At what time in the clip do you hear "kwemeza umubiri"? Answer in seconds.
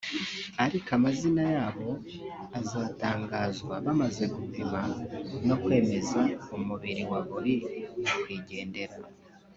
5.63-7.03